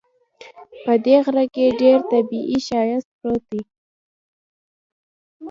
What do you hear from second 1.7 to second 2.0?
ډېر